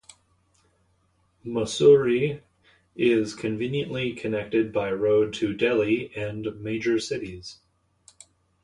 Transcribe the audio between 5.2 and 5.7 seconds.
to